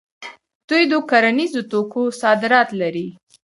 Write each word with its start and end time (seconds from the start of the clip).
دوی 0.69 0.83
د 0.91 0.93
کرنیزو 1.09 1.61
توکو 1.71 2.03
صادرات 2.21 2.69
لري. 2.81 3.07